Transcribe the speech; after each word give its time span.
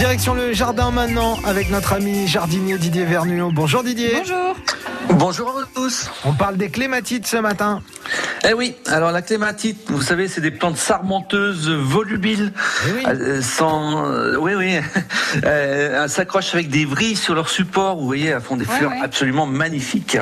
Direction 0.00 0.32
le 0.32 0.54
jardin 0.54 0.90
maintenant 0.90 1.38
avec 1.44 1.68
notre 1.68 1.92
ami 1.92 2.26
jardinier 2.26 2.78
Didier 2.78 3.04
Vernuot. 3.04 3.50
Bonjour 3.52 3.82
Didier. 3.84 4.14
Bonjour. 4.16 4.56
Bonjour 5.10 5.60
à 5.60 5.64
tous. 5.74 6.10
On 6.24 6.32
parle 6.32 6.56
des 6.56 6.70
clématites 6.70 7.26
ce 7.26 7.36
matin. 7.36 7.82
Eh 8.48 8.54
oui, 8.54 8.74
alors 8.86 9.10
la 9.12 9.20
clématite, 9.20 9.90
vous 9.90 10.00
savez, 10.00 10.26
c'est 10.26 10.40
des 10.40 10.50
plantes 10.50 10.78
sarmenteuses 10.78 11.68
volubiles. 11.68 12.54
Eh 12.88 12.92
oui. 12.92 13.02
Euh, 13.08 13.42
sans, 13.42 14.06
euh, 14.06 14.36
oui, 14.38 14.54
oui. 14.54 14.76
Euh, 15.44 16.02
elles 16.02 16.10
s'accrochent 16.10 16.54
avec 16.54 16.70
des 16.70 16.84
vrilles 16.84 17.14
sur 17.14 17.36
leur 17.36 17.48
support. 17.48 17.96
Vous 17.96 18.06
voyez, 18.06 18.30
elles 18.30 18.40
font 18.40 18.56
des 18.56 18.66
Ouais, 18.66 18.78
fleurs 18.78 18.90
ouais. 18.90 18.98
absolument 19.00 19.46
magnifiques. 19.46 20.18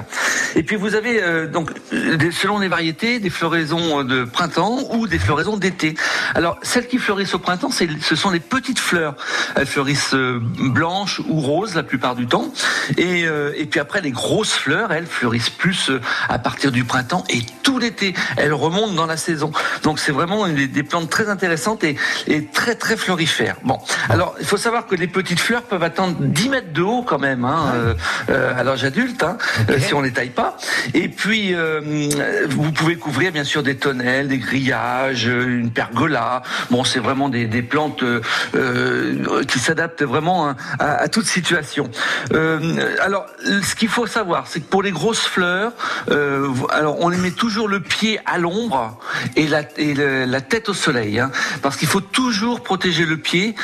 Et 0.56 0.62
puis 0.62 0.76
vous 0.76 0.94
avez 0.94 1.22
euh, 1.22 1.46
donc, 1.46 1.70
euh, 1.92 2.30
selon 2.30 2.58
les 2.58 2.68
variétés, 2.68 3.18
des 3.18 3.30
floraisons 3.30 4.04
de 4.04 4.24
printemps 4.24 4.78
ou 4.92 5.06
des 5.06 5.18
floraisons 5.18 5.56
d'été. 5.56 5.94
Alors 6.34 6.58
celles 6.62 6.86
qui 6.86 6.98
fleurissent 6.98 7.34
au 7.34 7.38
printemps, 7.38 7.70
ce 7.70 8.16
sont 8.16 8.30
les 8.30 8.40
petites 8.40 8.78
fleurs. 8.78 9.14
Elles 9.56 9.66
fleurissent 9.66 10.14
euh, 10.14 10.40
blanches 10.42 11.20
ou 11.28 11.40
roses 11.40 11.74
la 11.74 11.82
plupart 11.82 12.14
du 12.14 12.26
temps. 12.26 12.52
Et, 12.96 13.24
euh, 13.26 13.52
et 13.56 13.66
puis 13.66 13.80
après, 13.80 14.00
les 14.00 14.10
grosses 14.10 14.54
fleurs, 14.54 14.92
elles 14.92 15.06
fleurissent 15.06 15.50
plus 15.50 15.90
euh, 15.90 16.00
à 16.28 16.38
partir 16.38 16.72
du 16.72 16.84
printemps 16.84 17.24
et 17.28 17.40
tout 17.62 17.78
l'été. 17.78 18.14
Elles 18.36 18.52
remontent 18.52 18.94
dans 18.94 19.06
la 19.06 19.16
saison. 19.16 19.52
Donc 19.82 19.98
c'est 19.98 20.12
vraiment 20.12 20.46
des, 20.48 20.66
des 20.66 20.82
plantes 20.82 21.10
très 21.10 21.28
intéressantes 21.28 21.84
et, 21.84 21.96
et 22.26 22.44
très 22.46 22.74
très 22.74 22.96
florifères. 22.96 23.56
Bon, 23.64 23.78
alors 24.08 24.34
il 24.40 24.46
faut 24.46 24.56
savoir 24.56 24.86
que 24.86 24.94
les 24.94 25.06
petites 25.06 25.40
fleurs 25.40 25.62
peuvent 25.62 25.82
atteindre 25.82 26.16
10 26.20 26.48
mètres 26.48 26.72
de 26.72 26.82
haut 26.82 27.02
quand 27.02 27.18
même 27.18 27.44
hein, 27.44 27.72
euh, 27.74 27.94
euh, 28.30 28.58
à 28.58 28.62
l'âge 28.62 28.84
adulte, 28.84 29.22
hein, 29.22 29.38
euh, 29.70 29.78
si 29.78 29.94
on 29.94 30.00
les 30.00 30.12
taille 30.12 30.30
pas. 30.30 30.47
Et 30.94 31.08
puis 31.08 31.54
euh, 31.54 31.80
vous 32.48 32.72
pouvez 32.72 32.96
couvrir 32.96 33.32
bien 33.32 33.44
sûr 33.44 33.62
des 33.62 33.76
tonnelles, 33.76 34.28
des 34.28 34.38
grillages, 34.38 35.26
euh, 35.28 35.46
une 35.60 35.70
pergola. 35.70 36.42
Bon, 36.70 36.84
c'est 36.84 36.98
vraiment 37.00 37.28
des, 37.28 37.46
des 37.46 37.62
plantes 37.62 38.02
euh, 38.02 39.42
qui 39.46 39.58
s'adaptent 39.58 40.02
vraiment 40.02 40.48
à, 40.48 40.56
à- 40.78 41.02
à 41.02 41.08
toute 41.08 41.26
situation. 41.26 41.90
Euh, 42.32 42.96
alors, 43.00 43.26
ce 43.62 43.74
qu'il 43.74 43.88
faut 43.88 44.06
savoir, 44.06 44.46
c'est 44.48 44.60
que 44.60 44.66
pour 44.66 44.82
les 44.82 44.90
grosses 44.90 45.26
fleurs, 45.26 45.72
alors 46.70 46.96
on 47.00 47.08
les 47.08 47.16
met 47.18 47.30
toujours 47.30 47.68
le 47.68 47.80
pied 47.80 48.18
à 48.26 48.38
l'ombre 48.38 48.98
et 49.36 49.46
la, 49.46 49.62
et 49.76 49.94
le- 49.94 50.24
la 50.24 50.40
tête 50.40 50.68
au 50.68 50.74
soleil, 50.74 51.18
hein, 51.20 51.30
parce 51.62 51.76
qu'il 51.76 51.88
faut 51.88 52.00
toujours 52.00 52.62
protéger 52.62 53.04
le 53.06 53.16
pied, 53.16 53.54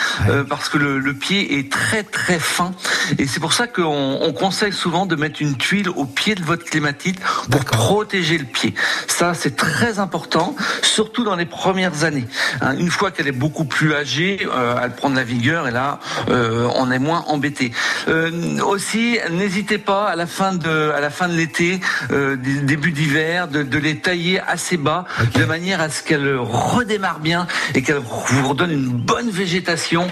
parce 0.48 0.69
que 0.69 0.79
le, 0.79 0.98
le 0.98 1.15
pied 1.15 1.59
est 1.59 1.71
très 1.71 2.03
très 2.03 2.39
fin, 2.39 2.73
et 3.19 3.27
c'est 3.27 3.41
pour 3.41 3.53
ça 3.53 3.67
qu'on 3.67 4.19
on 4.21 4.33
conseille 4.33 4.73
souvent 4.73 5.07
de 5.07 5.17
mettre 5.17 5.43
une 5.43 5.57
tuile 5.57 5.89
au 5.89 6.05
pied 6.05 6.35
de 6.35 6.43
votre 6.43 6.64
clématite 6.65 7.20
pour 7.51 7.65
protéger 7.65 8.39
le 8.39 8.45
pied. 8.45 8.75
Ça, 9.07 9.34
c'est 9.34 9.57
très 9.57 9.98
important, 9.98 10.57
surtout 10.83 11.25
dans 11.25 11.37
les 11.37 11.47
premières 11.47 12.05
années. 12.05 12.27
hein. 12.61 12.77
une 12.79 12.91
fois 12.91 13.11
qu'elle 13.11 13.29
est 13.29 13.33
beaucoup 13.33 13.65
plus 13.65 13.95
âgée, 13.95 14.47
euh, 14.51 14.77
elle 14.83 14.92
prend 14.95 15.11
de 15.11 15.17
la 15.17 15.25
vigueur 15.25 15.69
et 15.69 15.70
là, 15.70 15.98
euh, 16.29 16.69
on 16.77 16.91
est 16.91 16.98
moins 16.98 17.25
embêté. 17.29 17.73
Euh, 18.09 18.59
aussi, 18.61 19.19
n'hésitez 19.31 19.79
pas 19.79 20.07
à 20.07 20.17
la 20.17 20.27
fin 20.27 20.55
de, 20.55 20.91
à 20.91 21.01
la 21.01 21.11
fin 21.11 21.29
de 21.29 21.35
l'été, 21.35 21.81
euh, 22.11 22.37
début 22.37 22.92
d'hiver, 22.92 23.48
de, 23.48 23.62
de 23.62 23.79
les 23.79 23.98
tailler 23.98 24.41
assez 24.41 24.77
bas, 24.77 25.05
de 25.35 25.45
manière 25.45 25.81
à 25.81 25.89
ce 25.91 26.03
qu'elles 26.03 26.37
redémarrent 26.37 27.20
bien 27.20 27.47
et 27.75 27.83
qu'elles 27.83 27.97
vous 27.98 28.48
redonnent 28.48 28.73
une 28.73 28.89
bonne 28.89 29.31
végétation 29.31 30.09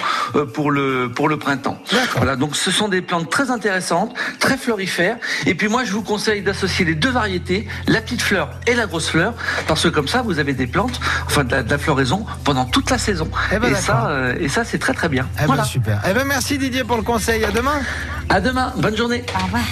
pour 0.55 0.71
le 0.71 1.11
pour 1.15 1.29
le 1.29 1.37
printemps. 1.39 1.79
Voilà, 2.17 2.37
donc 2.37 2.57
ce 2.57 2.71
sont 2.71 2.89
des 2.89 3.03
plantes 3.03 3.31
très 3.31 3.51
intéressantes, 3.51 4.15
très 4.39 4.57
florifères. 4.57 5.17
Et 5.47 5.55
puis 5.55 5.69
moi, 5.69 5.85
je 5.85 5.93
vous 5.93 6.03
conseille 6.03 6.42
d'associer 6.43 6.85
les 6.85 6.95
deux 6.95 7.11
variétés, 7.11 7.67
la 7.87 8.01
petite 8.01 8.23
fleur 8.23 8.51
et 8.67 8.75
la 8.75 8.87
grosse 8.87 9.09
fleur, 9.09 9.35
parce 9.67 9.83
que 9.83 9.89
comme 9.89 10.09
ça, 10.09 10.23
vous 10.23 10.39
avez 10.39 10.53
des 10.53 10.67
plantes, 10.67 11.01
enfin 11.27 11.45
de 11.45 11.53
la, 11.53 11.63
de 11.63 11.71
la 11.71 11.79
floraison 11.79 12.27
pendant 12.45 12.65
toute 12.65 12.91
la 12.91 12.99
saison. 12.99 13.29
Eh 13.53 13.59
ben, 13.59 13.73
et 13.73 13.75
ça, 13.75 14.09
euh, 14.09 14.35
et 14.39 14.49
ça, 14.49 14.65
c'est 14.65 14.79
très 14.79 14.95
très 14.95 15.09
bien. 15.09 15.27
Eh 15.41 15.47
voilà. 15.47 15.63
ben 15.63 15.69
super. 15.69 16.01
Eh 16.09 16.13
ben 16.13 16.25
merci 16.25 16.59
Didier 16.59 16.85
pour 16.85 16.97
le 16.97 17.03
conseil. 17.03 17.45
À 17.45 17.51
demain. 17.51 17.81
À 18.29 18.41
demain. 18.41 18.73
Bonne 18.77 18.97
journée. 18.97 19.25
Au 19.41 19.45
revoir. 19.45 19.63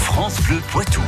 France 0.00 0.40
Bleu 0.42 0.60
Poitou. 0.70 1.02